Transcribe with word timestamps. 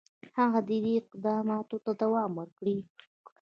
هغه 0.39 0.59
دي 0.67 0.77
اقداماتو 1.01 1.77
ته 1.85 1.91
دوام 2.01 2.31
ورکړي. 2.39 2.77